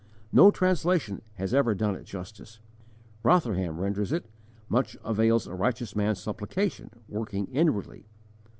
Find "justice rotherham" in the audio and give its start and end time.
2.05-3.77